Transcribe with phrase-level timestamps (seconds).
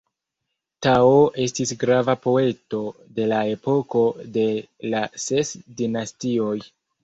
[0.85, 1.11] Tao
[1.43, 2.81] estis grava poeto
[3.19, 4.03] de la epoko
[4.41, 4.49] de
[4.95, 6.61] la Ses Dinastioj.